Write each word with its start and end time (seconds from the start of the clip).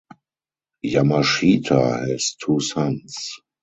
Yamashita 0.93 1.79
has 2.09 2.35
two 2.43 2.59
sons. 2.59 3.33